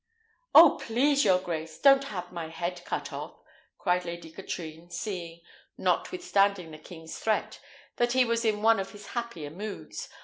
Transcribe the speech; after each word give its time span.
"Oh, 0.55 0.79
please 0.81 1.23
your 1.23 1.37
grace, 1.37 1.77
don't 1.77 2.05
have 2.05 2.31
my 2.31 2.47
head 2.49 2.83
cut 2.85 3.13
off!" 3.13 3.35
cried 3.77 4.03
Lady 4.03 4.31
Katrine, 4.31 4.89
seeing, 4.89 5.41
notwithstanding 5.77 6.71
the 6.71 6.79
king's 6.79 7.19
threat, 7.19 7.59
that 7.97 8.13
he 8.13 8.25
was 8.25 8.43
in 8.43 8.63
one 8.63 8.79
of 8.79 8.93
his 8.93 9.09
happier 9.09 9.51
moods. 9.51 10.09